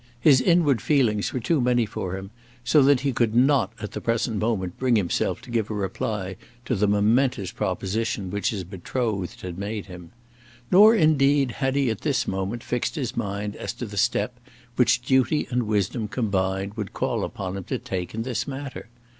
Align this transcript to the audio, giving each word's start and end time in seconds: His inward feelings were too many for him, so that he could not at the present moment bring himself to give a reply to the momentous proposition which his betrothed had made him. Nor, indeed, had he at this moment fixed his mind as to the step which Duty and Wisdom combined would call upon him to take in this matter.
His 0.19 0.41
inward 0.41 0.81
feelings 0.81 1.31
were 1.31 1.39
too 1.39 1.61
many 1.61 1.85
for 1.85 2.17
him, 2.17 2.31
so 2.63 2.81
that 2.81 3.01
he 3.01 3.13
could 3.13 3.35
not 3.35 3.71
at 3.79 3.91
the 3.91 4.01
present 4.01 4.39
moment 4.39 4.79
bring 4.79 4.95
himself 4.95 5.43
to 5.43 5.51
give 5.51 5.69
a 5.69 5.75
reply 5.75 6.37
to 6.65 6.73
the 6.73 6.87
momentous 6.87 7.51
proposition 7.51 8.31
which 8.31 8.49
his 8.49 8.63
betrothed 8.63 9.41
had 9.41 9.59
made 9.59 9.85
him. 9.85 10.09
Nor, 10.71 10.95
indeed, 10.95 11.51
had 11.51 11.75
he 11.75 11.91
at 11.91 12.01
this 12.01 12.27
moment 12.27 12.63
fixed 12.63 12.95
his 12.95 13.15
mind 13.15 13.55
as 13.55 13.73
to 13.73 13.85
the 13.85 13.95
step 13.95 14.39
which 14.75 15.03
Duty 15.03 15.45
and 15.51 15.67
Wisdom 15.67 16.07
combined 16.07 16.73
would 16.75 16.93
call 16.93 17.23
upon 17.23 17.55
him 17.55 17.63
to 17.65 17.77
take 17.77 18.15
in 18.15 18.23
this 18.23 18.47
matter. 18.47 18.89